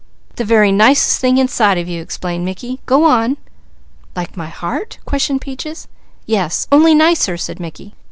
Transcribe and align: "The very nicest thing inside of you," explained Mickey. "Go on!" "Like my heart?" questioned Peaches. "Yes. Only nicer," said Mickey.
"The 0.37 0.45
very 0.45 0.71
nicest 0.71 1.19
thing 1.21 1.37
inside 1.37 1.77
of 1.77 1.87
you," 1.87 2.01
explained 2.01 2.43
Mickey. 2.43 2.79
"Go 2.87 3.03
on!" 3.03 3.37
"Like 4.15 4.35
my 4.35 4.47
heart?" 4.47 4.97
questioned 5.05 5.41
Peaches. 5.41 5.87
"Yes. 6.25 6.65
Only 6.71 6.95
nicer," 6.95 7.37
said 7.37 7.59
Mickey. 7.59 7.93